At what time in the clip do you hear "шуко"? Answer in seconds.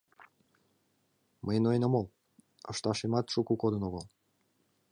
3.33-3.53